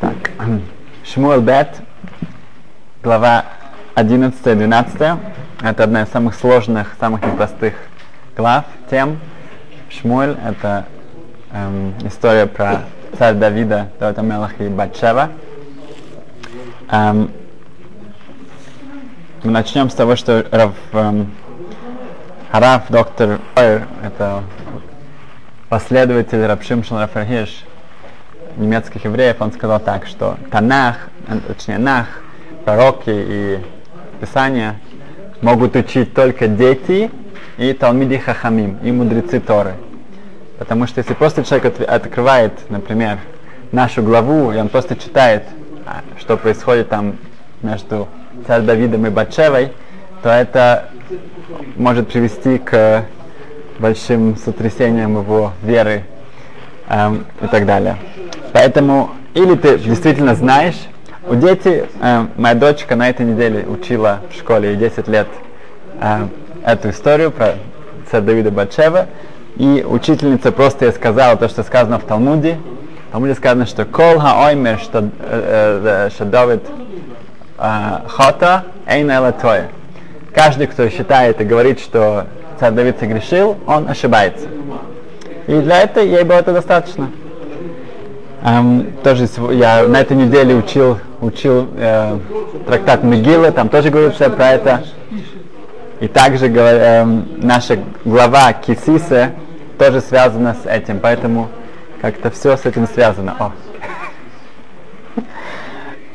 [0.00, 0.30] Так.
[1.04, 1.82] Шмуэл Бет,
[3.02, 3.44] глава
[3.96, 5.18] 11-12.
[5.60, 7.74] Это одна из самых сложных, самых непростых
[8.34, 9.20] глав, тем.
[9.90, 10.86] Шмуэль— это
[11.52, 12.84] эм, история про
[13.18, 15.28] царя Давида, Давида Мелах и Батшева.
[16.90, 17.30] Эм,
[19.42, 21.30] мы начнем с того, что Рав, эм,
[22.50, 24.44] Хараф, доктор Ойер, это
[25.68, 27.64] последователь Рабшим Рафархиш,
[28.56, 32.06] немецких евреев, он сказал так, что Танах, э, точнее Нах,
[32.64, 33.58] пророки и
[34.20, 34.76] Писания
[35.40, 37.10] могут учить только дети
[37.56, 39.74] и Талмиди Хахамим, и мудрецы Торы.
[40.58, 43.18] Потому что если просто человек открывает, например,
[43.72, 45.44] нашу главу, и он просто читает,
[45.86, 47.16] а, что происходит там
[47.62, 48.08] между
[48.46, 49.72] царь Давидом и Батшевой,
[50.22, 50.90] то это
[51.76, 53.04] может привести к
[53.78, 56.04] большим сотрясениям его веры
[56.88, 57.96] эм, и так далее.
[58.52, 60.76] Поэтому или ты действительно знаешь,
[61.28, 65.28] у дети, э, моя дочка на этой неделе учила в школе 10 лет
[66.00, 66.26] э,
[66.64, 67.54] эту историю про
[68.10, 69.06] царя Давида Батшева,
[69.56, 72.58] и учительница просто ей сказала то, что сказано в Талмуде.
[73.08, 76.58] В Талмуде сказано, что кол хаоймер, что, э, э,
[77.58, 79.34] э, хота, эйна
[80.34, 82.26] Каждый, кто считает и говорит, что
[82.58, 84.46] царь Давид согрешил, он ошибается.
[85.46, 87.10] И для этого ей было это достаточно.
[88.42, 92.18] Эм, тоже я на этой неделе учил, учил э,
[92.66, 94.84] трактат Мегилы, там тоже говорится про это.
[96.00, 99.32] И также э, наша глава Кисиса
[99.78, 101.48] тоже связана с этим, поэтому
[102.00, 103.36] как-то все с этим связано.
[103.38, 103.52] О.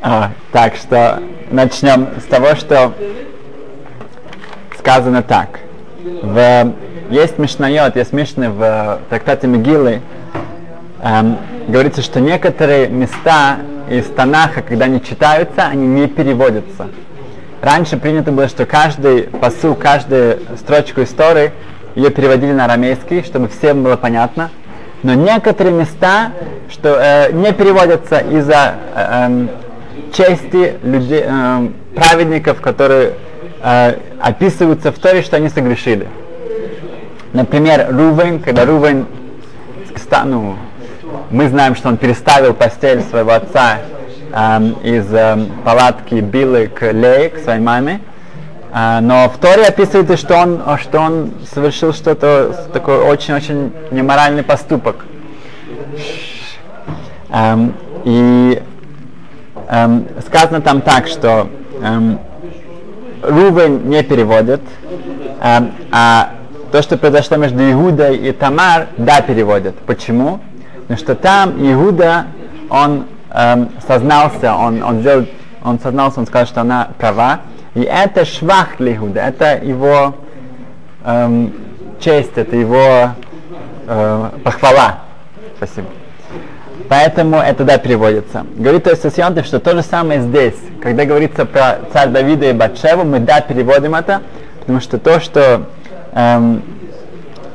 [0.02, 2.92] А, так что начнем с того, что
[4.78, 5.58] сказано так.
[6.22, 6.72] В,
[7.10, 10.02] есть Мишнайот, есть Мишны в трактате Мегилы,
[11.02, 13.58] эм, говорится, что некоторые места
[13.90, 16.88] из Танаха, когда они читаются, они не переводятся.
[17.62, 21.52] Раньше принято было, что каждый посыл, каждую строчку истории
[21.94, 24.50] ее переводили на арамейский, чтобы всем было понятно.
[25.02, 26.32] Но некоторые места
[26.70, 33.14] что, э, не переводятся из-за э, э, чести людей, э, праведников, которые
[33.62, 36.08] э, описываются в Торе, что они согрешили.
[37.32, 39.06] Например, Рувен, когда Рувен
[40.24, 40.56] ну,
[41.30, 43.78] мы знаем, что он переставил постель своего отца
[44.32, 48.00] эм, из эм, палатки Билы к Лее, к своей маме.
[48.72, 55.04] Э, но в Торе описывается, что он, что он совершил что-то такой очень-очень неморальный поступок.
[57.30, 58.62] Эм, и
[59.68, 61.48] эм, сказано там так, что
[61.82, 62.20] эм,
[63.22, 64.60] Рувен не переводит,
[65.42, 66.30] эм, а
[66.70, 69.74] то, что произошло между Иудой и Тамар, да, переводят.
[69.86, 70.40] Почему?
[70.86, 72.26] Потому что там Иуда,
[72.70, 75.26] он эм, сознался, он, он, сделал,
[75.64, 77.40] он сознался, он сказал, что она права.
[77.74, 80.14] И это швах для Иуда, это его
[81.04, 81.52] эм,
[81.98, 83.10] честь, это его
[83.88, 85.00] э, похвала.
[85.56, 85.88] Спасибо.
[86.88, 88.46] Поэтому это да переводится.
[88.54, 90.54] Говорит Тойсасьонты, что то же самое здесь.
[90.80, 94.22] Когда говорится про царь Давида и Батшеву, мы да переводим это,
[94.60, 95.66] потому что то, что
[96.12, 96.62] эм,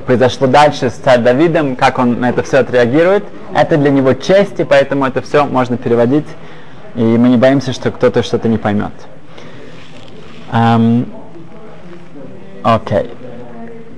[0.01, 3.23] произошло дальше с царь Давидом, как он на это все отреагирует,
[3.55, 6.27] это для него честь, и поэтому это все можно переводить,
[6.95, 8.91] и мы не боимся, что кто-то что-то не поймет.
[10.51, 11.07] Um,
[12.63, 13.09] Окей.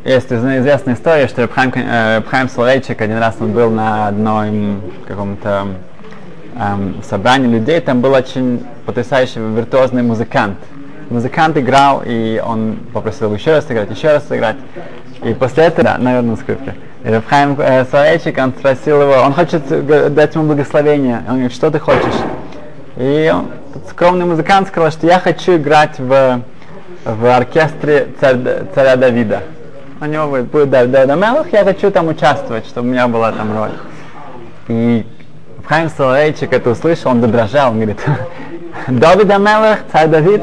[0.05, 5.67] Есть известная история, что Рабхайм, э, Рабхайм Соловейчик один раз он был на одном каком-то
[6.57, 10.57] эм, собрании людей, там был очень потрясающий виртуозный музыкант.
[11.09, 14.57] Музыкант играл, и он попросил еще раз сыграть, еще раз сыграть.
[15.23, 16.75] И после этого, да, наверное, на скрипке.
[17.03, 19.63] И Рафхайм э, Соловейчик, он спросил его, он хочет
[20.13, 21.23] дать ему благословение.
[21.27, 22.15] Он говорит, что ты хочешь?
[22.97, 23.47] И он,
[23.89, 26.41] скромный музыкант сказал, что я хочу играть в,
[27.05, 28.37] в оркестре царь,
[28.75, 29.43] царя Давида.
[29.99, 33.57] У него будет, будет Давид Амелах, я хочу там участвовать, чтобы у меня была там
[33.57, 33.71] роль.
[34.67, 35.05] И
[35.65, 37.99] Хайм Соловейчик это услышал, он додрожал, он говорит,
[38.87, 40.41] Давид Амелах, царь Давид,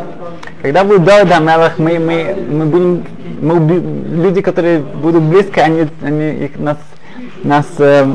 [0.63, 3.05] когда будет Давид Амелах, мы, мы, мы будем
[3.41, 3.75] мы уби...
[3.77, 6.77] люди, которые будут близко, они, они их, нас,
[7.43, 8.07] нас э,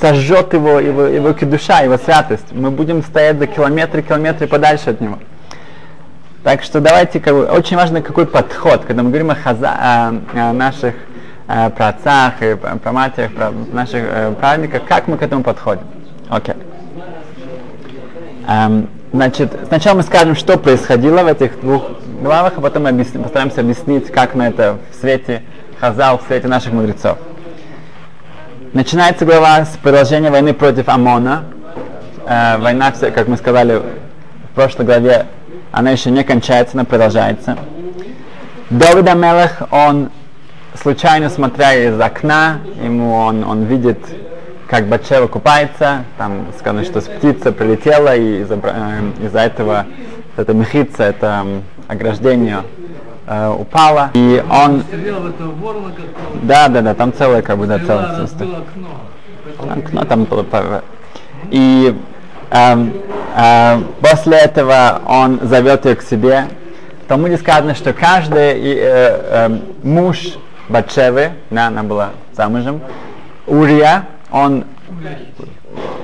[0.00, 2.52] сожжет его, его, его душа, его святость.
[2.52, 5.18] Мы будем стоять за километры, километры подальше от него.
[6.44, 10.12] Так что давайте, как бы, очень важно какой подход, когда мы говорим о, хаза, о,
[10.34, 10.94] о наших
[11.48, 11.90] э, про
[12.40, 15.82] и про матерях, про наших э, праведниках, как мы к этому подходим.
[16.28, 16.54] Окей.
[16.54, 16.68] Okay.
[18.48, 21.84] Эм, значит, сначала мы скажем, что происходило в этих двух
[22.20, 25.42] главах, а потом мы объясним, постараемся объяснить, как на это в свете
[25.80, 27.18] Хазал, в свете наших мудрецов.
[28.72, 31.44] Начинается глава с продолжения войны против Амона.
[32.26, 35.26] э, война, как мы сказали в прошлой главе,
[35.72, 37.56] она еще не кончается, она продолжается.
[38.70, 40.10] Давид Амелах, он
[40.74, 43.98] случайно смотря из окна, ему он, он видит,
[44.68, 49.86] как Батшева купается, там сказано, что птица прилетела, и из-за, э, из-за этого
[50.36, 52.62] эта мехица, это э, ограждение
[53.26, 54.84] э, упало, и он...
[56.42, 58.24] Да, да, да, там целое, как бы, да, целое.
[59.58, 59.72] Окно.
[59.72, 60.44] окно там было...
[61.50, 61.96] И
[62.50, 62.92] эм,
[63.36, 66.44] э, после этого он зовет ее к себе.
[67.04, 70.36] В Талмуде сказано, что каждый э, э, муж
[70.68, 72.82] Батшевы, да, она была замужем,
[73.46, 74.64] Урия, он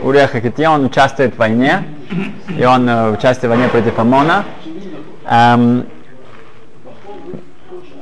[0.03, 1.85] Урия Хакития, он участвует в войне,
[2.49, 4.45] и он э, участвует в войне против Амона.
[5.29, 5.87] Эм,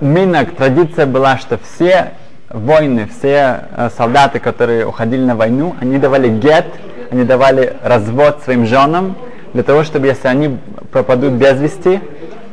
[0.01, 2.13] минок, традиция была, что все
[2.49, 6.67] войны, все э, солдаты, которые уходили на войну, они давали гет,
[7.11, 9.17] они давали развод своим женам,
[9.55, 10.59] для того, чтобы если они
[10.91, 12.01] пропадут без вести,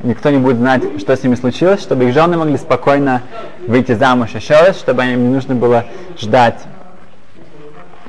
[0.04, 3.22] никто не будет знать, что с ними случилось, чтобы их жены могли спокойно
[3.68, 5.86] выйти замуж еще раз, чтобы им не нужно было
[6.18, 6.60] ждать,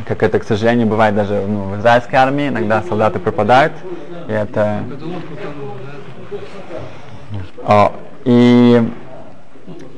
[0.06, 3.72] как это, к сожалению, бывает даже ну, в израильской армии, иногда солдаты пропадают,
[4.28, 4.84] и это...
[7.64, 7.92] О,
[8.24, 8.82] и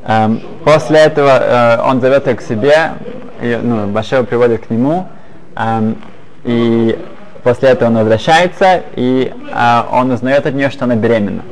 [0.04, 2.92] эм, после этого э, он зовет их к себе,
[3.40, 5.08] и, ну, Башева приводит к нему,
[5.56, 5.96] эм,
[6.44, 6.98] и
[7.42, 11.42] после этого он возвращается, и э, он узнает от нее, что она беременна.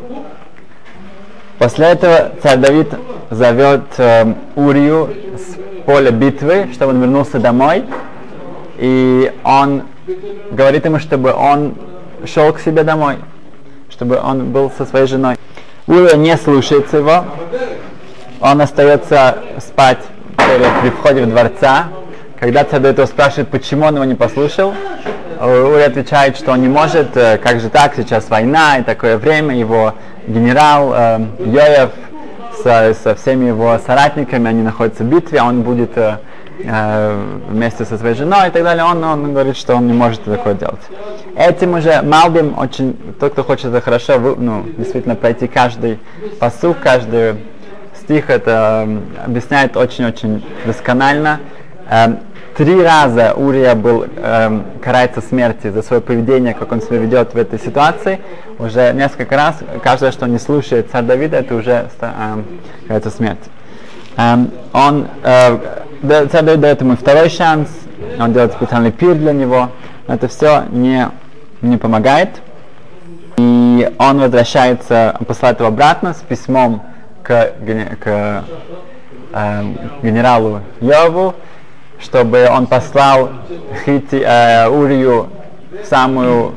[1.59, 2.89] После этого царь Давид
[3.31, 7.85] зовет э, Урию с поля битвы, чтобы он вернулся домой.
[8.81, 9.83] И он
[10.51, 11.75] говорит ему, чтобы он
[12.25, 13.17] шел к себе домой,
[13.91, 15.37] чтобы он был со своей женой.
[15.87, 17.25] Урия не слушается его,
[18.41, 19.99] он остается спать
[20.81, 21.89] при входе в дворца.
[22.39, 24.73] Когда царь Давид его спрашивает, почему он его не послушал,
[25.39, 29.57] Урия отвечает, что он не может, э, как же так, сейчас война и такое время,
[29.57, 29.95] его
[30.27, 31.91] генерал э, Йоев
[32.63, 36.19] со, со всеми его соратниками, они находятся в битве, он будет э,
[36.65, 40.23] э, вместе со своей женой и так далее, он, он говорит, что он не может
[40.25, 40.81] такое делать.
[41.37, 45.99] Этим уже Малбим очень, тот, кто хочет это хорошо, ну, действительно пройти каждый
[46.39, 47.37] посуд, каждый
[47.95, 51.41] стих, это э, объясняет очень-очень досконально.
[51.89, 52.17] Э,
[52.57, 57.39] Три раза Урия был эм, карается смерти за свое поведение, как он себя ведет в
[57.39, 58.21] этой ситуации.
[58.59, 62.45] Уже несколько раз, каждое, что он не слушает царь Давида, это уже эм,
[62.87, 63.39] карается смерть.
[64.17, 65.59] Эм, он, э,
[66.31, 67.69] царь Давид дает ему второй шанс,
[68.19, 69.71] он делает специальный пир для него,
[70.07, 71.09] но это все не,
[71.63, 72.31] не помогает.
[73.37, 76.83] И он возвращается, посылает его обратно с письмом
[77.23, 77.53] к,
[78.01, 78.45] к
[79.33, 79.63] э,
[80.03, 81.35] генералу Йову,
[82.01, 83.31] чтобы он послал
[83.85, 85.29] Хити, э, Урию
[85.83, 86.55] в самую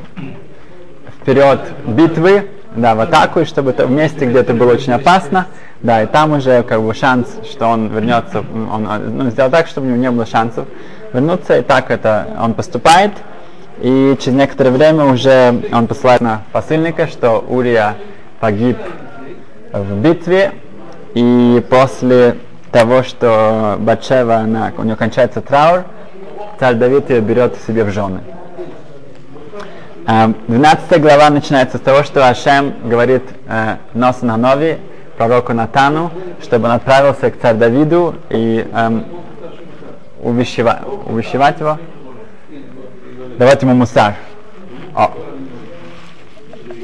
[1.20, 5.46] вперед битвы, да, в атаку, и чтобы это в месте, где это было очень опасно,
[5.80, 9.86] да, и там уже как бы шанс, что он вернется, он ну, сделал так, чтобы
[9.86, 10.66] у него не было шансов
[11.12, 13.12] вернуться, и так это он поступает,
[13.80, 17.96] и через некоторое время уже он посылает на посыльника, что Урия
[18.40, 18.78] погиб
[19.72, 20.52] в битве,
[21.14, 22.36] и после
[22.72, 25.84] того, что Батшева, она, у нее кончается траур,
[26.58, 28.20] царь Давид ее берет себе в жены.
[30.06, 34.78] 12 эм, глава начинается с того, что Ашем говорит э, Нос Нанови,
[35.16, 36.10] пророку Натану,
[36.42, 39.04] чтобы он отправился к царю Давиду и эм,
[40.20, 41.78] увещева, увещевать его,
[43.38, 44.14] давать ему мусар.
[44.94, 45.10] О.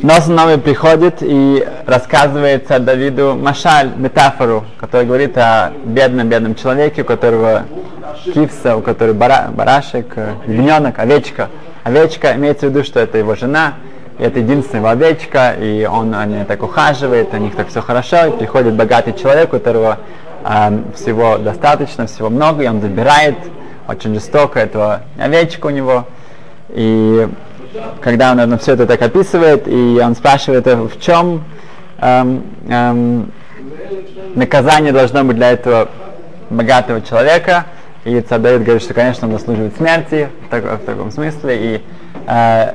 [0.03, 7.65] Нос Новый приходит и рассказывает Давиду Машаль, метафору, которая говорит о бедном-бедном человеке, у которого
[8.25, 11.51] кивса, у которого бара, барашек, ягненок, овечка.
[11.83, 13.75] Овечка имеется в виду, что это его жена,
[14.19, 18.27] это единственная его овечка, и он о ней так ухаживает, у них так все хорошо,
[18.27, 19.99] и приходит богатый человек, у которого
[20.45, 23.37] э, всего достаточно, всего много, и он забирает
[23.89, 26.07] очень жестоко эту овечку у него,
[26.69, 27.29] и
[28.01, 31.45] когда он наверное, все это так описывает, и он спрашивает, э, в чем
[31.99, 33.33] эм, эм,
[34.35, 35.89] наказание должно быть для этого
[36.51, 37.67] богатого человека.
[38.04, 41.76] И Цадавид говорит, что, конечно, он заслуживает смерти в, так, в таком смысле.
[41.76, 41.83] И
[42.26, 42.73] э,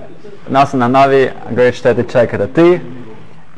[0.47, 2.81] Носа Нанови говорит, что этот человек это ты.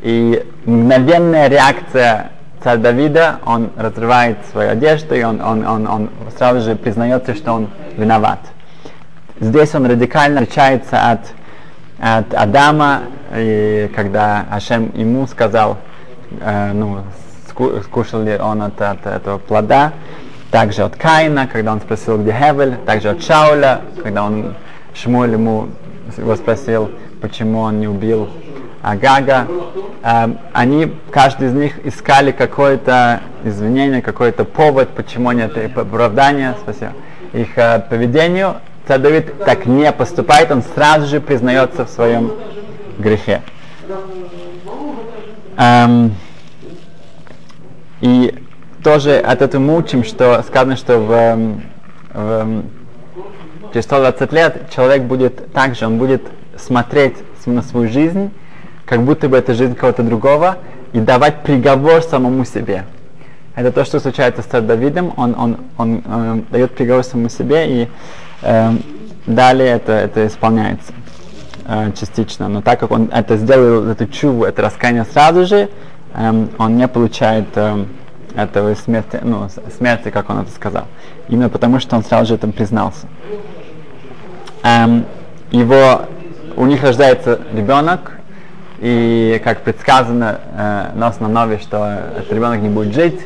[0.00, 2.30] И мгновенная реакция
[2.62, 7.52] царь Давида, он разрывает свою одежду, и он, он, он, он сразу же признается, что
[7.52, 8.40] он виноват.
[9.40, 11.20] Здесь он радикально отличается от,
[12.00, 13.02] от Адама,
[13.36, 15.78] и когда Ашем ему сказал,
[16.40, 17.04] э, ну,
[17.84, 19.92] скушал ли он от, от этого плода,
[20.50, 24.54] также от Каина, когда он спросил, где Хевель, также от Шауля, когда он
[24.94, 25.68] Шмуль ему
[26.16, 26.90] его спросил,
[27.20, 28.28] почему он не убил
[28.82, 29.46] Агага.
[30.02, 36.92] Эм, они, каждый из них искали какое-то извинение, какой-то повод, почему нет оправдания, спасибо,
[37.32, 38.56] их э, поведению.
[38.86, 42.32] Царь Давид так не поступает, он сразу же признается в своем
[42.98, 43.42] грехе.
[45.58, 46.14] Эм,
[48.00, 48.34] и
[48.82, 51.62] тоже от этого мы учим, что сказано, что в, эм,
[52.12, 52.64] в, эм,
[53.72, 56.22] через 120 лет человек будет также, он будет
[56.56, 57.16] смотреть
[57.46, 58.30] на свою жизнь,
[58.84, 60.58] как будто бы это жизнь кого-то другого,
[60.92, 62.84] и давать приговор самому себе.
[63.54, 67.82] Это то, что случается с Давидом, он, он, он, он э, дает приговор самому себе,
[67.82, 67.88] и
[68.42, 68.70] э,
[69.26, 70.92] далее это, это исполняется
[71.66, 72.48] э, частично.
[72.48, 75.68] Но так как он это сделал, эту чуву, это раскаяние сразу же,
[76.14, 77.84] э, он не получает э,
[78.38, 80.84] этого смерти, ну, смерти, как он это сказал.
[81.28, 83.08] Именно потому, что он сразу же этом признался.
[84.62, 85.06] Эм,
[85.50, 86.02] его,
[86.56, 88.12] у них рождается ребенок,
[88.78, 91.84] и как предсказано э, на основе, что
[92.16, 93.20] этот ребенок не будет жить,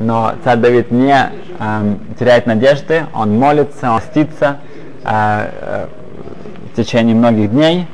[0.00, 1.14] но царь Давид не
[1.58, 4.56] э, теряет надежды, он молится, он стится
[5.04, 5.86] э, э,
[6.72, 7.86] в течение многих дней.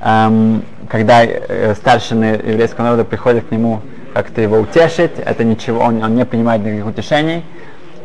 [0.00, 1.22] Э, когда
[1.74, 3.80] старшины еврейского народа приходят к нему
[4.14, 7.44] как-то его утешить, это ничего, он, он не принимает никаких утешений,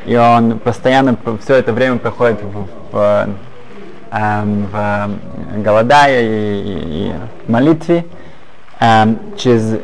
[0.06, 3.30] и он постоянно все это время проходит в, в,
[4.12, 5.10] эм, в
[5.58, 7.14] голодая и, и, и
[7.52, 8.06] молитве.
[8.80, 9.80] Эм, через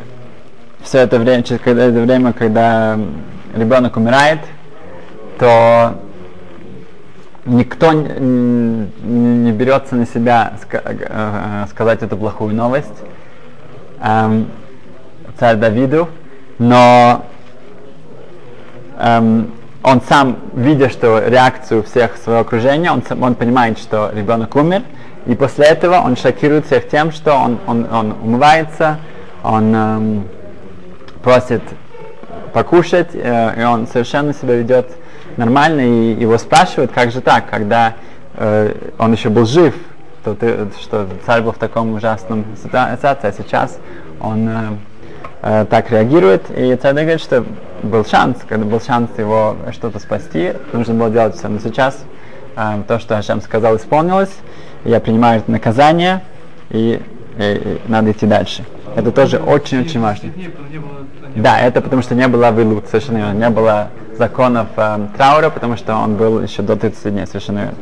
[0.81, 2.97] все это время, через это время, когда
[3.55, 4.39] ребенок умирает,
[5.39, 5.95] то
[7.45, 12.93] никто не, не берется на себя э, сказать эту плохую новость
[14.01, 14.47] эм,
[15.39, 16.09] царь Давиду,
[16.59, 17.25] но
[18.99, 19.51] эм,
[19.83, 24.83] он сам, видя, что реакцию всех своего окружения, он, он понимает, что ребенок умер,
[25.25, 28.97] и после этого он шокирует всех тем, что он, он, он умывается,
[29.43, 30.27] он эм,
[31.21, 31.61] просит
[32.53, 34.87] покушать, э, и он совершенно себя ведет
[35.37, 37.95] нормально, и его спрашивают, как же так, когда
[38.35, 39.75] э, он еще был жив,
[40.23, 43.79] то ты, что царь был в таком ужасном ситуации, а сейчас
[44.21, 44.53] он э,
[45.43, 47.45] э, так реагирует, и царь говорит, что
[47.83, 52.03] был шанс, когда был шанс его что-то спасти, нужно было делать все, но сейчас
[52.55, 54.31] э, то, что Ашем сказал, исполнилось,
[54.85, 56.23] я принимаю это наказание,
[56.69, 57.01] и,
[57.37, 58.63] и, и надо идти дальше.
[58.95, 60.29] Это тоже очень-очень важно.
[61.35, 63.33] Да, это потому что не было вылут, совершенно верно.
[63.33, 67.75] Не было законов э, траура, потому что он был еще до 30 дней, совершенно верно.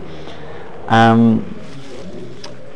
[0.89, 1.44] Эм,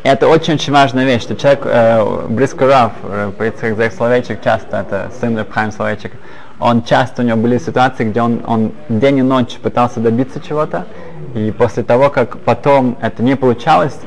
[0.05, 5.35] это очень-очень важная вещь, что человек, э, близко Раф, э, Ицхак Словечек часто, это сын
[5.35, 6.11] Рабхайм Словечек,
[6.59, 10.85] он часто, у него были ситуации, где он, он день и ночь пытался добиться чего-то,
[11.33, 13.97] и после того, как потом это не получалось,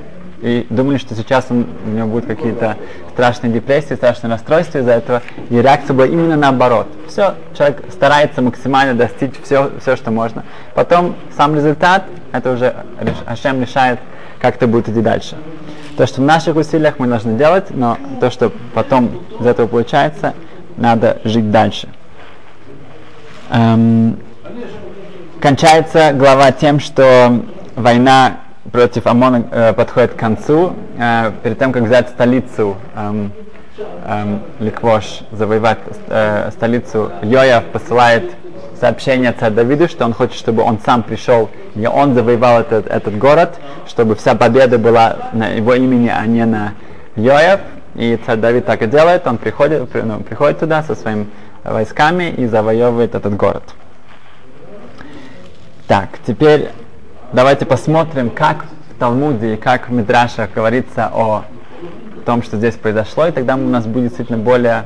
[0.41, 2.77] и думали, что сейчас он, у него будут какие-то
[3.13, 6.87] страшные депрессии, страшные расстройства из-за этого, и реакция была именно наоборот.
[7.09, 10.45] Все, человек старается максимально достичь все, все, что можно.
[10.77, 12.73] Потом сам результат, это уже
[13.27, 13.99] Ашем решает,
[14.41, 15.37] как это будет идти дальше.
[15.99, 20.33] То, что в наших усилиях мы должны делать, но то, что потом из этого получается,
[20.77, 21.89] надо жить дальше.
[23.51, 24.17] Эм,
[25.41, 27.43] кончается глава тем, что
[27.75, 28.37] война
[28.71, 30.75] против ОМОНа э, подходит к концу.
[30.97, 33.33] Э, перед тем, как взять столицу эм,
[34.07, 38.31] эм, Ликвош, завоевать э, столицу, Йояв посылает
[38.79, 43.17] сообщение царь Давиду, что он хочет, чтобы он сам пришел, и он завоевал этот, этот
[43.17, 43.55] город,
[43.87, 46.75] чтобы вся победа была на его имени, а не на
[47.17, 47.61] Йоев.
[47.95, 51.27] И царь Давид так и делает, он приходит, ну, приходит туда со своими
[51.65, 53.63] войсками и завоевывает этот город.
[55.87, 56.71] Так, теперь
[57.33, 61.45] давайте посмотрим, как в Талмуде и как в Мидрашах говорится о
[62.27, 64.85] том, что здесь произошло, и тогда у нас будет действительно более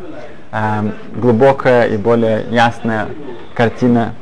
[0.52, 3.08] э, глубокая и более ясная
[3.54, 4.14] картина,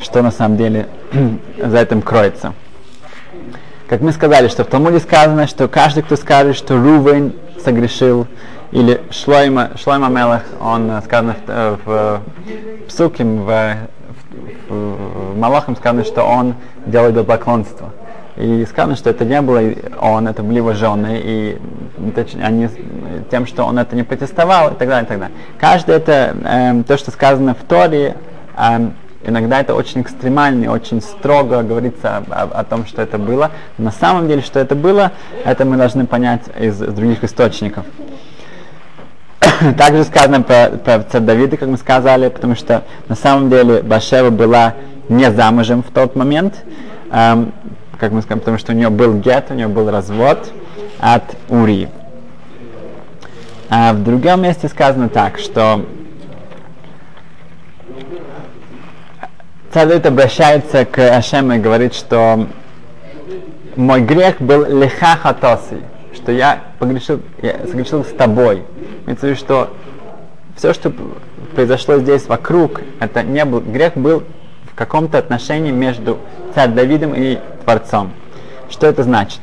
[0.00, 0.88] что на самом деле
[1.58, 2.54] за этим кроется.
[3.88, 7.32] Как мы сказали, что в Талмуде сказано, что каждый, кто скажет, что Рувен
[7.64, 8.26] согрешил,
[8.70, 13.76] или Шлойма, Шлойма Мелах, он э, сказано в, э, в, в Псуким, в,
[14.68, 17.92] в, в Малахам сказано, что он делает идолопоклонство.
[18.36, 19.62] И сказано, что это не было
[20.00, 21.58] он, это были его жены, и
[22.40, 22.68] они
[23.30, 25.36] тем, что он это не протестовал, и так далее, и так далее.
[25.58, 28.16] Каждое это, э, то, что сказано в Торе,
[28.56, 28.90] э,
[29.24, 33.50] иногда это очень экстремально, очень строго говорится о, о, о том, что это было.
[33.76, 35.12] На самом деле, что это было,
[35.44, 37.84] это мы должны понять из, из других источников.
[39.78, 44.30] Также сказано про, про царь Давида, как мы сказали, потому что на самом деле Башева
[44.30, 44.74] была
[45.08, 46.64] не замужем в тот момент,
[47.10, 47.52] эм,
[47.98, 50.52] как мы сказали, потому что у нее был гет, у нее был развод,
[51.00, 51.88] от Урии.
[53.70, 55.84] А в другом месте сказано так, что
[59.72, 62.46] царь обращается к Ашему и говорит, что
[63.76, 65.82] мой грех был леха хатоси,
[66.14, 68.64] что я погрешил, я согрешил с тобой.
[69.06, 69.70] Имеется в что
[70.56, 70.92] все, что
[71.54, 74.24] произошло здесь вокруг, это не был, грех был
[74.70, 76.18] в каком-то отношении между
[76.54, 78.12] царь Давидом и Творцом.
[78.68, 79.40] Что это значит?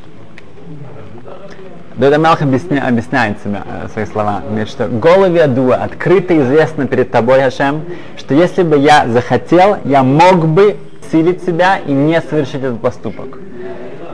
[1.98, 4.42] Давид Амелх объясня, объясняет себя, э, свои слова.
[4.46, 7.84] Говорит, что голове Адуа открыто известно перед тобой, Хашем,
[8.18, 10.75] что если бы я захотел, я мог бы
[11.10, 13.40] силить себя и не совершить этот поступок.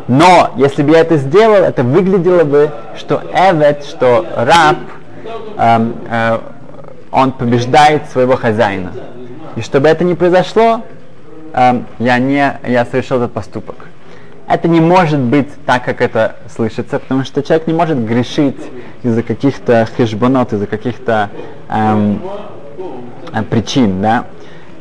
[0.07, 4.77] Но если бы я это сделал, это выглядело бы, что Эвет, что раб,
[5.57, 6.39] эм, э,
[7.11, 8.91] он побеждает своего хозяина.
[9.55, 10.81] И чтобы это не произошло,
[11.53, 13.75] эм, я не я совершил этот поступок.
[14.51, 18.59] Это не может быть так, как это слышится, потому что человек не может грешить
[19.01, 21.29] из-за каких-то хешбонот, из-за каких-то
[21.69, 22.21] эм,
[23.31, 24.25] э, причин, да.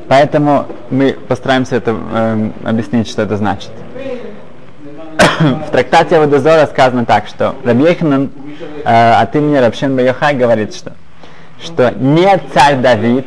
[0.09, 3.71] Поэтому мы постараемся это эм, объяснить, что это значит.
[5.39, 8.33] В трактате Авадозора сказано так, что Рабьеханан
[8.85, 10.95] э, от имени Рабшин Байохай говорит, что,
[11.63, 13.27] что не царь Давид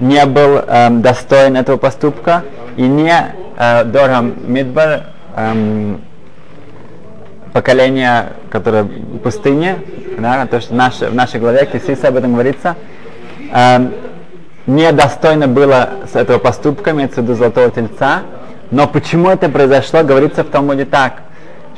[0.00, 2.42] не был э, достоин этого поступка,
[2.76, 3.14] и не
[3.56, 6.00] э, Дорам Мидбар эм,
[7.52, 9.78] поколение, которое в пустыне,
[10.18, 12.76] да, то, что наше, в нашей главе Кисиса об этом говорится,
[13.52, 13.92] эм,
[14.66, 18.22] недостойно было с этого поступка, имеется в виду золотого тельца,
[18.70, 21.22] но почему это произошло, говорится в Талмуде так,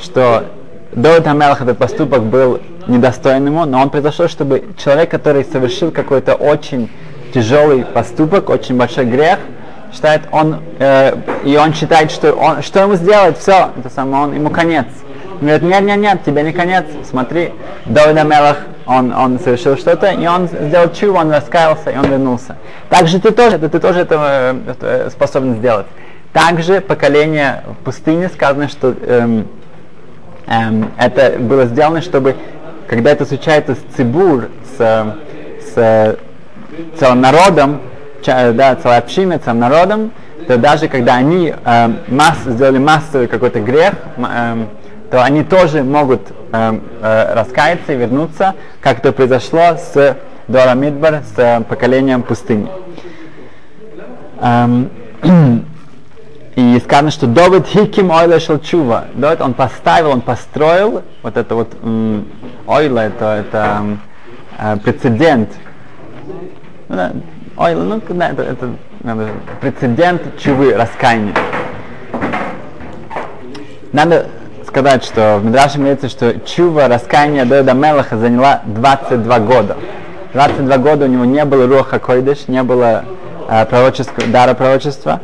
[0.01, 0.45] что
[0.93, 6.35] до Амелах этот поступок был недостоин ему, но он произошел, чтобы человек, который совершил какой-то
[6.35, 6.91] очень
[7.35, 9.41] тяжелый поступок, очень большой грех,
[9.97, 14.35] считает он, э, и он считает, что он, что ему сделать, все, это самое, он,
[14.35, 14.87] ему конец.
[15.41, 17.53] Он говорит, нет, нет, нет, тебе не конец, смотри,
[17.87, 22.57] Давид Амелах, он, он совершил что-то, и он сделал чу, он раскаялся, и он вернулся.
[22.91, 25.87] Также ты тоже, ты тоже это, это способен сделать.
[26.33, 29.49] Также поколение в пустыне сказано, что эм,
[30.47, 32.37] эм, это было сделано, чтобы,
[32.87, 35.15] когда это случается с цибур, с,
[35.75, 36.17] с
[36.99, 37.81] целым народом,
[38.27, 40.13] да, целая община, целым народом,
[40.47, 44.67] то даже когда они э, масс, сделали массовый какой-то грех, э,
[45.11, 50.17] то они тоже могут э, э, раскаяться и вернуться, как это произошло с
[50.49, 52.69] Дора Мидбар, с э, поколением пустыни.
[54.41, 54.91] Эм,
[56.57, 59.07] и сказано, что Давид Хиким Ойла Шелчува.
[59.15, 62.27] Давид, он поставил, он построил вот это вот м,
[62.67, 63.99] Ойла, это, это
[64.59, 65.51] э, прецедент.
[66.89, 67.13] Ну, да,
[67.57, 68.71] Ойла, ну, да, это, это,
[69.03, 69.29] это
[69.61, 71.35] прецедент чувы, раскаяния.
[73.93, 74.27] Надо
[74.67, 79.77] сказать, что в Мидраше говорится, что чува раскаяния Давида Мелаха заняла 22 года.
[80.35, 83.07] 22 года у него не было Руха Койдыш, не было
[83.49, 85.23] э, пророческого, дара пророчества.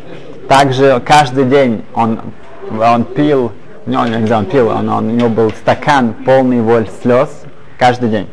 [0.48, 2.20] Также каждый день он,
[2.70, 3.52] он пил,
[3.84, 7.28] не, он, не знаю, он пил, он, он, у него был стакан полный воль слез
[7.78, 8.28] каждый день.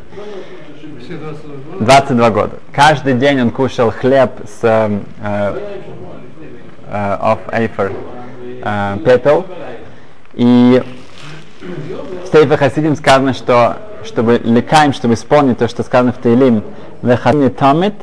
[1.79, 2.57] 22 года.
[2.71, 5.55] Каждый день он кушал хлеб с э, э,
[6.91, 7.93] of Эйфер
[8.63, 9.45] э, пепел.
[10.33, 10.83] И
[11.61, 16.63] в Сейфе Хасидим сказано, что чтобы лекаем, чтобы исполнить то, что сказано в Таилим,
[17.01, 17.95] тамит,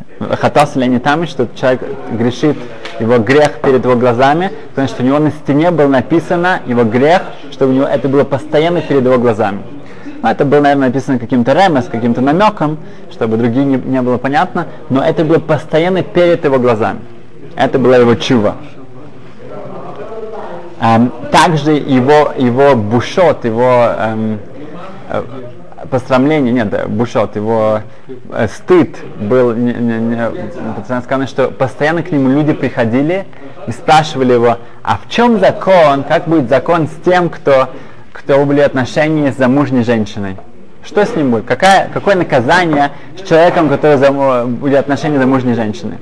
[0.89, 2.57] не тамит, что человек грешит,
[3.01, 7.23] его грех перед его глазами, потому что у него на стене было написано его грех,
[7.53, 9.63] чтобы у него это было постоянно перед его глазами.
[10.27, 12.79] Ну, это было, наверное, написано каким-то ремес, каким-то намеком,
[13.13, 16.99] чтобы другие не, не было понятно, но это было постоянно перед его глазами.
[17.55, 18.57] Это была его чува.
[20.81, 24.41] Эм, также его, его бушот, его эм,
[25.11, 25.23] э,
[25.93, 27.83] посрамление, нет, бушот, его
[28.33, 33.27] э, стыд был, не, не, не, сказано, что постоянно к нему люди приходили
[33.69, 37.69] и спрашивали его, а в чем закон, как будет закон с тем, кто,
[38.17, 40.37] кто были отношения с замужней женщиной?
[40.83, 41.45] Что с ним будет?
[41.45, 45.99] Какая, какое наказание с человеком, который зам, будет отношения с замужней женщиной?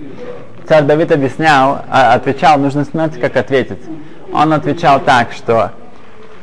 [0.68, 3.80] Царь Давид объяснял, а, отвечал, нужно знать, как ответить.
[4.32, 5.72] Он отвечал так, что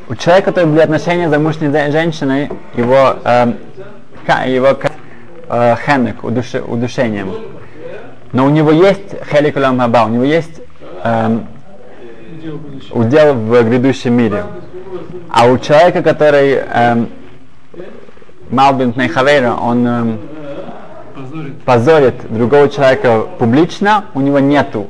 [0.10, 3.54] у человека, который были отношения с замужней женщиной, его, э,
[4.48, 4.78] его
[5.48, 7.32] э, хенек, удуш, удушением.
[8.34, 10.62] Но у него есть хелик хаба, у него есть
[11.04, 11.40] э,
[12.92, 14.44] удел в грядущем мире.
[15.30, 17.06] А у человека, который э,
[18.50, 20.18] Малбин Нейхавейра, он э,
[21.16, 21.64] позорит.
[21.64, 24.88] позорит другого человека публично, у него нету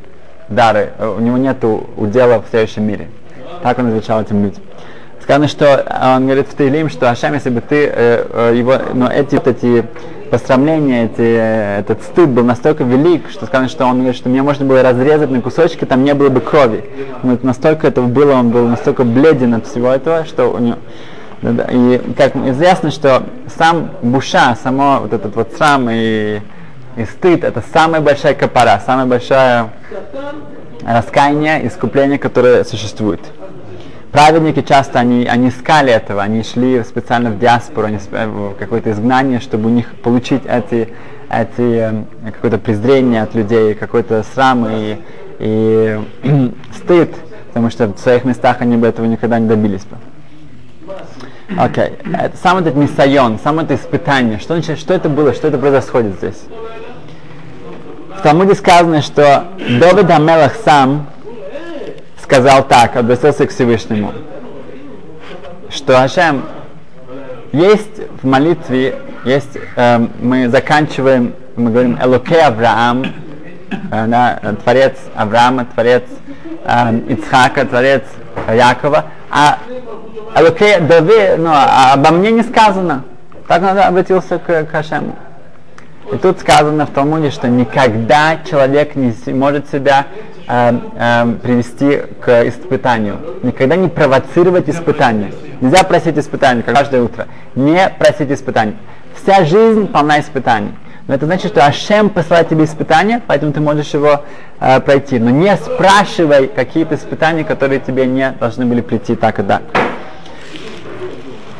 [0.49, 3.09] дары, у него нету удела в следующем мире.
[3.61, 4.63] Так он отвечал этим людям.
[5.21, 5.85] Сказано, что
[6.15, 9.47] он говорит в Таилим, что Ашем, если бы ты э, э, его, но эти вот
[9.47, 9.85] эти
[10.31, 14.65] посрамления, эти, этот стыд был настолько велик, что сказано, что он говорит, что меня можно
[14.65, 16.85] было разрезать на кусочки, там не было бы крови.
[17.21, 20.77] Но настолько этого было, он был настолько бледен от всего этого, что у него
[21.43, 23.23] и как известно, что
[23.57, 26.39] сам буша, само вот этот вот срам и,
[26.97, 29.69] и стыд, это самая большая капара, самая большая
[30.85, 33.21] раскаяние, искупление, которое существует.
[34.11, 39.39] Праведники часто, они, они искали этого, они шли специально в диаспору, они, в какое-то изгнание,
[39.39, 40.89] чтобы у них получить эти,
[41.29, 44.97] эти э, какое-то презрение от людей, какой-то срам и,
[45.39, 45.99] и
[46.75, 47.15] стыд,
[47.47, 49.95] потому что в своих местах они бы этого никогда не добились бы.
[51.57, 52.17] Окей, okay.
[52.17, 56.15] это сам этот миссайон, сам это испытание, что, значит, что это было, что это происходит
[56.17, 56.41] здесь?
[58.17, 61.07] В Талмуде сказано, что Давид Амелах сам
[62.31, 64.13] сказал так, обратился к Всевышнему,
[65.69, 66.43] что Ашем,
[67.51, 73.03] есть в молитве, есть, э, мы заканчиваем, мы говорим Элоке Авраам,
[73.91, 76.03] э, да, Творец Авраама, Творец
[76.63, 78.03] э, Ицхака, Творец
[78.49, 79.57] Якова, а
[80.33, 83.03] Элоке Дави, ну, а обо мне не сказано.
[83.49, 85.17] Так он обратился к, к Ашему.
[86.13, 90.07] И тут сказано в Талмуде, что никогда человек не может себя
[90.51, 93.17] э, э, привести к испытанию.
[93.41, 95.31] Никогда не провоцировать испытания.
[95.61, 97.27] Нельзя просить испытаний каждое утро.
[97.55, 98.75] Не просить испытаний.
[99.15, 100.73] Вся жизнь полна испытаний.
[101.07, 104.23] Но это значит, что Ашем посылает тебе испытания, поэтому ты можешь его
[104.59, 105.19] э, пройти.
[105.19, 109.61] Но не спрашивай какие-то испытания, которые тебе не должны были прийти так и так.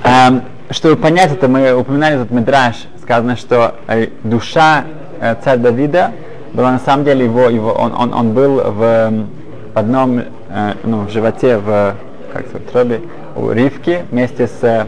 [0.04, 4.86] Эм, чтобы понять это, мы упоминали этот мидраж, сказано, что э, душа
[5.20, 6.12] э, царя Давида
[6.54, 9.26] была на самом деле его, его он, он, он был в,
[9.74, 11.96] одном, э, ну, в животе, в,
[12.34, 13.02] как сказать, тробе
[13.36, 14.88] у Ривки вместе с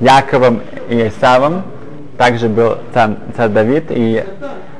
[0.00, 1.62] Яковом и Исавом.
[2.18, 4.24] Также был царь, царь Давид, и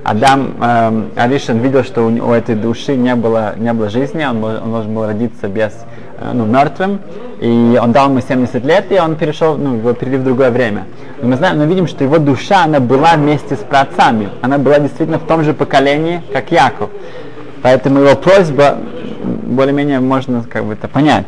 [0.05, 4.43] Адам э, Аришин видел, что у, у этой души не было, не было жизни, он,
[4.45, 7.01] он должен был родиться без, э, ну, мертвым,
[7.41, 10.87] и он дал ему 70 лет, и он перешел, ну, его перевели в другое время.
[11.21, 14.79] Но мы знаем, мы видим, что его душа, она была вместе с праотцами, она была
[14.79, 16.91] действительно в том же поколении, как Яков.
[17.63, 18.79] Поэтому его просьба,
[19.23, 21.27] более-менее можно как бы это понять.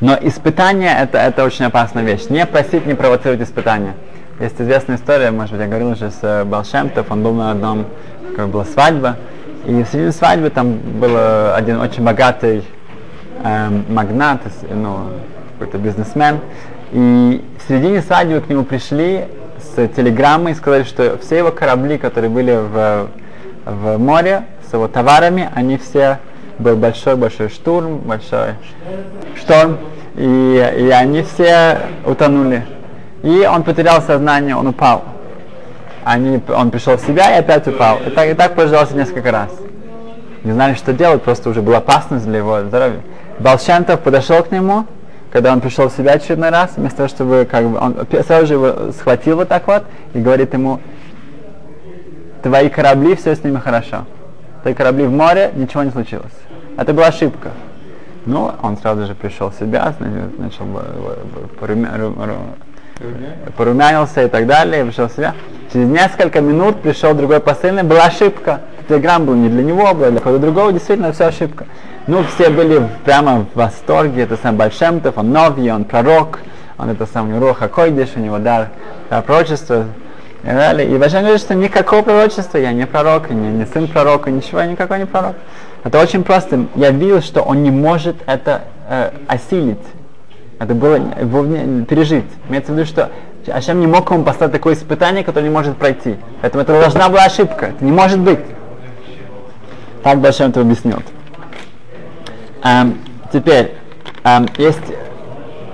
[0.00, 2.26] Но испытание это, это очень опасная вещь.
[2.30, 3.94] Не просить, не провоцировать испытания.
[4.40, 7.84] Есть известная история, может быть, я говорил уже с э, Балшемтов, он был на одном,
[8.36, 9.16] как была свадьба,
[9.66, 11.14] и в середине свадьбы там был
[11.54, 12.64] один очень богатый
[13.42, 15.10] эм, магнат, ну,
[15.58, 16.40] какой-то бизнесмен,
[16.92, 19.26] и в середине свадьбы к нему пришли
[19.60, 23.08] с телеграммой и сказали, что все его корабли, которые были в,
[23.64, 26.18] в море с его товарами, они все
[26.58, 28.54] был большой-большой штурм, большой
[29.36, 29.78] шторм,
[30.16, 32.66] и, и они все утонули.
[33.22, 35.04] И он потерял сознание, он упал.
[36.04, 37.98] Они, он пришел в себя и опять упал.
[38.06, 39.50] И так, и так продолжался несколько раз.
[40.42, 43.00] Не знали, что делать, просто уже была опасность для его здоровья.
[43.40, 44.86] Балшантов подошел к нему,
[45.32, 48.54] когда он пришел в себя очередной раз, вместо того, чтобы как бы, он сразу же
[48.54, 50.80] его схватил вот так вот и говорит ему,
[52.42, 54.04] твои корабли, все с ними хорошо.
[54.62, 56.32] Твои корабли в море, ничего не случилось.
[56.76, 57.50] Это была ошибка.
[58.26, 59.94] Ну, он сразу же пришел в себя,
[60.36, 60.66] начал
[63.56, 65.34] порумянился и так далее, пришел в себя.
[65.72, 68.60] Через несколько минут пришел другой посыльный, была ошибка.
[68.90, 71.66] Телеграмм был не для него, был для кого-то другого, действительно, все ошибка.
[72.08, 76.40] Ну, все были прямо в восторге, это сам Большемтов, он новый, он пророк,
[76.76, 78.70] он это сам Руха Койдиш, у него дар,
[79.08, 79.84] дар пророчества
[80.42, 80.92] и далее.
[80.92, 84.66] И Большем говорит, что никакого пророчества, я не пророк, не, не сын пророка, ничего, я
[84.66, 85.36] никакой не пророк.
[85.84, 86.66] Это очень просто.
[86.74, 89.78] Я видел, что он не может это э, осилить
[90.60, 91.42] это было его
[91.86, 92.26] пережить.
[92.50, 93.10] Имеется в виду, что
[93.50, 96.16] Ашем не мог ему поставить такое испытание, которое не может пройти.
[96.42, 97.66] Поэтому это должна была ошибка.
[97.68, 98.40] Это не может быть.
[100.02, 101.02] Так бы Ашем это объяснил.
[102.64, 102.98] Эм,
[103.32, 103.74] теперь,
[104.24, 104.80] эм, есть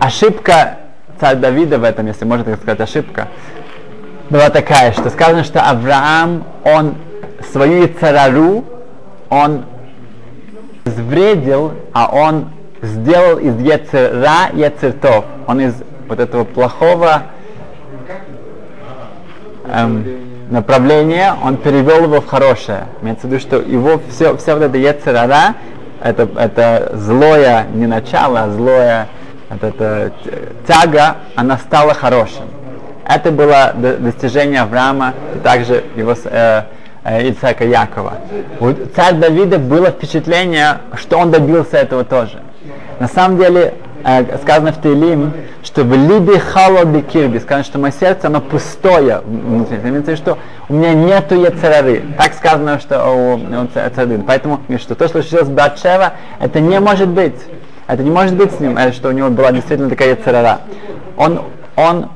[0.00, 0.78] ошибка
[1.20, 3.28] царя Давида в этом, если можно так сказать, ошибка,
[4.30, 6.96] была такая, что сказано, что Авраам, он
[7.52, 8.64] свою царару,
[9.30, 9.64] он
[10.84, 12.50] вредил, а он
[12.82, 15.24] сделал из Ецера Ецертов.
[15.46, 15.74] Он из
[16.08, 17.22] вот этого плохого
[19.66, 22.86] эм, направления, он перевел его в хорошее.
[23.02, 25.54] Имеется в виду, что его все, вся вот эта Ецерара,
[26.02, 29.08] это, это злое, не начало, а злое,
[29.50, 30.12] это, это
[30.66, 32.44] тяга, она стала хорошим.
[33.08, 36.62] Это было достижение Авраама и также его э,
[37.04, 38.14] э, Ицака Якова.
[38.58, 42.40] У царя Давида было впечатление, что он добился этого тоже.
[42.98, 43.74] На самом деле,
[44.42, 45.32] сказано в Тейлим,
[45.64, 49.78] что в либе халоби кирби, сказано, что мое сердце, оно пустое внутри.
[49.78, 50.38] Это имеется в виду, что
[50.68, 52.04] у меня нету яцерары.
[52.16, 54.22] Так сказано, что у, у царин.
[54.22, 57.34] Поэтому, что то, что случилось с Батшева, это не может быть.
[57.88, 60.60] Это не может быть с ним, это что у него была действительно такая яцерара.
[61.16, 61.42] Он,
[61.76, 62.10] он,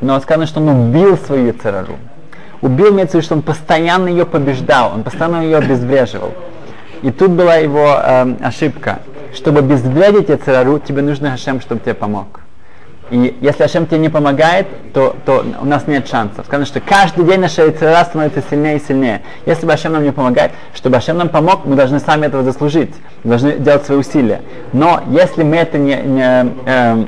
[0.00, 1.96] но сказано, что он убил свою яцерару.
[2.60, 6.32] Убил имеется в виду, что он постоянно ее побеждал, он постоянно ее обезвреживал.
[7.02, 9.00] И тут была его э, ошибка.
[9.34, 12.40] Чтобы обезвредить Яцерару, тебе нужно Хашем, чтобы тебе помог.
[13.10, 16.46] И если Хашем тебе не помогает, то, то у нас нет шансов.
[16.46, 19.22] Сказано, что каждый день наша Яцерара становится сильнее и сильнее.
[19.44, 22.94] Если бы Хашем нам не помогает, чтобы Хашем нам помог, мы должны сами этого заслужить.
[23.24, 24.42] Мы должны делать свои усилия.
[24.72, 27.04] Но если мы это не, не э,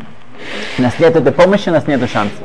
[0.78, 2.38] у нас нет этой помощи, у нас нет шансов.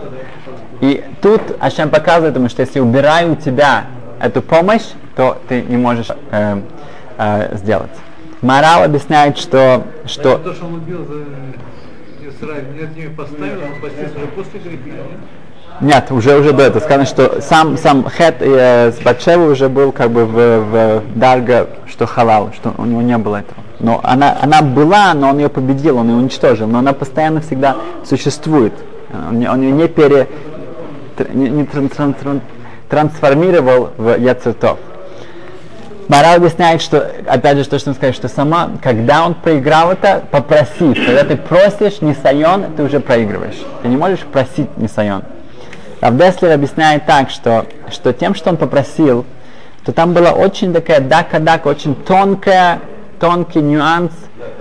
[0.80, 3.86] И тут Ашем показывает ему, что если убираю у тебя
[4.20, 6.62] эту помощь, то ты не можешь э,
[7.18, 7.92] э, сделать.
[8.42, 9.84] Морал объясняет, что...
[10.06, 10.38] что...
[10.38, 14.98] то, что он убил за Израиль, нет, не поставил, он постился уже после греха,
[15.80, 16.12] нет?
[16.12, 16.82] уже уже до этого.
[16.82, 21.70] Сказано, что сам, сам Хет э, с Батшевой уже был как бы в, в Дарга,
[21.88, 23.60] что халал, что у него не было этого.
[23.80, 26.68] Но она, она была, но он ее победил, он ее уничтожил.
[26.68, 28.74] Но она постоянно всегда существует.
[29.12, 30.28] Он, он ее не пере,
[31.34, 32.42] не, не тран, тран, тран,
[32.90, 34.78] трансформировал в Яцертов.
[36.12, 40.22] Мара объясняет, что, опять же, то, что он сказал, что сама, когда он проиграл это,
[40.30, 40.94] попроси.
[40.94, 43.56] Когда ты просишь нисайон, ты уже проигрываешь.
[43.82, 45.24] Ты не можешь просить нисайон.
[46.02, 49.26] Равдеслер объясняет так, что, что тем, что он попросил,
[49.86, 52.82] то там была очень такая дака-дака, очень тонкая,
[53.22, 54.12] тонкий нюанс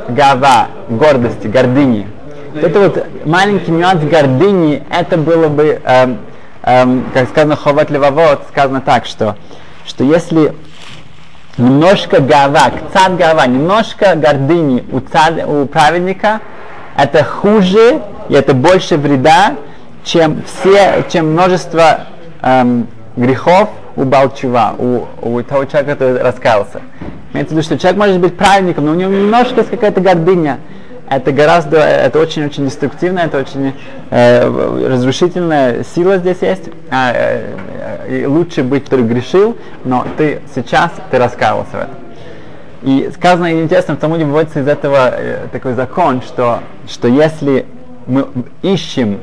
[0.08, 2.06] гава, гордости, гордыни.
[2.54, 6.18] Это вот маленький нюанс гордыни, это было бы, эм,
[6.62, 9.36] эм, как сказано, ховат левовод, сказано так, что,
[9.84, 10.54] что если
[11.61, 16.40] немножко гава, цад гава, немножко гордыни у, цад, у праведника,
[16.96, 19.55] это хуже и это больше вреда,
[20.05, 22.07] чем все, чем множество
[22.42, 26.81] эм, грехов у Балчува, у, у того человека, который раскаялся.
[27.33, 30.59] Имеется в виду, что человек может быть праведником, но у него немножко какая-то гордыня.
[31.11, 33.75] Это гораздо, это очень-очень деструктивно, это очень
[34.11, 36.70] э, разрушительная сила здесь есть.
[36.88, 41.94] А, э, и лучше быть, который грешил, но ты сейчас, ты раскаялся в этом.
[42.83, 47.66] И сказано интересно, в Талмуде выводится из этого э, такой закон, что, что если
[48.07, 48.29] мы
[48.62, 49.18] ищем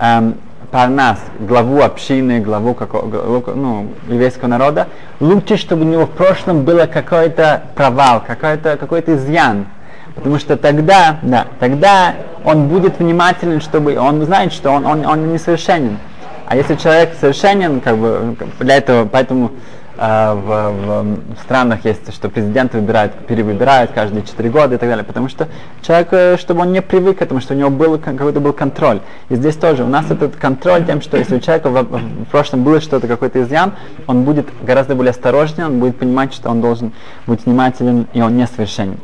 [0.00, 0.36] эм,
[0.70, 4.88] Парнас, главу общины, главу, какого, главу ну, еврейского народа,
[5.20, 9.66] лучше, чтобы у него в прошлом было какой-то провал, какой-то какой изъян.
[10.14, 15.32] Потому что тогда, да, тогда он будет внимателен, чтобы он знает, что он, он, он
[15.32, 15.98] несовершенен.
[16.46, 19.50] А если человек совершенен, как бы для этого, поэтому
[19.96, 25.04] э, в, в, странах есть, что президент выбирает, перевыбирают каждые 4 года и так далее,
[25.04, 25.48] потому что
[25.80, 29.00] человек, э, чтобы он не привык к этому, что у него был какой-то был контроль.
[29.30, 32.62] И здесь тоже у нас этот контроль тем, что если у человека в, в прошлом
[32.62, 33.72] было что-то, какой-то изъян,
[34.06, 36.92] он будет гораздо более осторожнее, он будет понимать, что он должен
[37.26, 38.98] быть внимателен, и он несовершенен.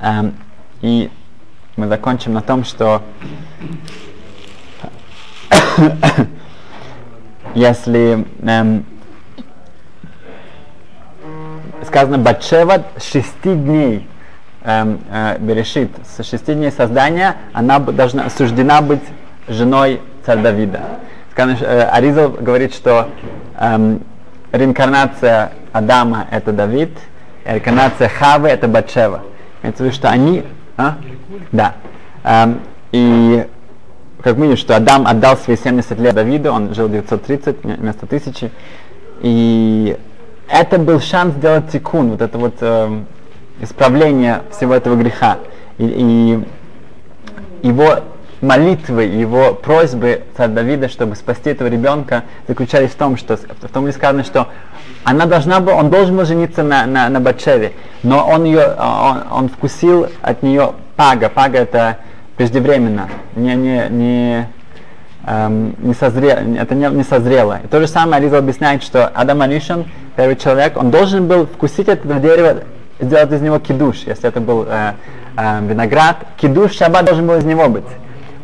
[0.00, 0.34] Эм,
[0.82, 1.10] и
[1.76, 3.02] мы закончим на том, что
[7.54, 8.84] если эм,
[11.84, 14.08] сказано Батшева шести дней
[14.64, 19.02] эм, э, Берешит, с шести дней создания, она должна осуждена быть
[19.48, 20.80] женой царя Давида.
[21.32, 23.08] Сказано, э, Аризал говорит, что
[23.58, 24.02] эм,
[24.52, 26.96] реинкарнация Адама это Давид,
[27.44, 29.22] реинкарнация Хавы это Батшева.
[29.74, 30.44] В виду, что они...
[30.76, 30.96] А?
[31.52, 31.74] Да.
[32.22, 32.60] Эм,
[32.92, 33.46] и
[34.22, 38.50] как мы видим, что Адам отдал свои 70 лет Давиду, он жил 930 вместо 1000.
[39.20, 39.96] И
[40.48, 43.04] это был шанс сделать тикун, вот это вот э,
[43.60, 45.38] исправление всего этого греха.
[45.78, 46.44] И,
[47.62, 48.00] и его
[48.40, 53.90] молитвы, его просьбы царя Давида, чтобы спасти этого ребенка, заключались в том, что в том
[53.92, 54.48] сказано, что
[55.04, 57.72] она должна была, он должен был жениться на, на, на Батшеве,
[58.02, 61.28] но он ее, он, он вкусил от нее пага.
[61.28, 61.98] Пага это
[62.36, 64.48] преждевременно, не, не, не,
[65.24, 67.60] эм, не созрело, это не, не созрело.
[67.64, 71.88] И то же самое Ариза объясняет, что Адам Аришин, первый человек, он должен был вкусить
[71.88, 72.64] это дерево,
[73.00, 74.92] сделать из него кидуш, если это был э,
[75.36, 76.16] э, виноград.
[76.36, 77.84] Кидуш шаббат должен был из него быть.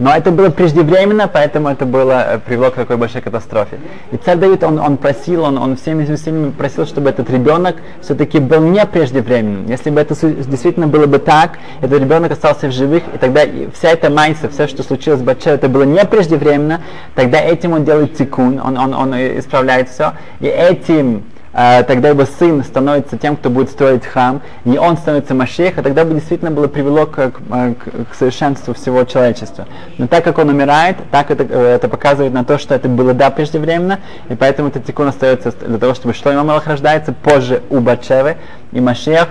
[0.03, 3.79] Но это было преждевременно, поэтому это было, э, привело к такой большой катастрофе.
[4.11, 8.41] И царь Давид, он, он просил, он, он всеми усилиями просил, чтобы этот ребенок все-таки
[8.41, 9.67] был не преждевременным.
[9.69, 13.91] Если бы это действительно было бы так, этот ребенок остался в живых, и тогда вся
[13.91, 16.81] эта майса, все, что случилось с Батше, это было не преждевременно,
[17.15, 22.25] тогда этим он делает тикун, он, он, он исправляет все, и этим э, тогда его
[22.25, 26.51] сын становится тем, кто будет строить храм, и он становится Машех, и тогда бы действительно
[26.51, 29.67] было привело к, э, к- к совершенству всего человечества.
[29.99, 33.13] Но так как он умирает, так это, э, это показывает на то, что это было
[33.13, 37.81] да преждевременно, и поэтому этот тикун остается для того, чтобы Шлойма Малах рождается позже у
[37.81, 38.37] Батшевы,
[38.73, 39.29] и Машех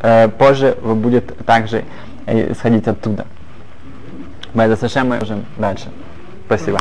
[0.00, 1.84] э, позже будет также
[2.26, 3.26] э, исходить оттуда.
[4.54, 5.88] Байда Сашем мы можем дальше.
[6.46, 6.78] Спасибо.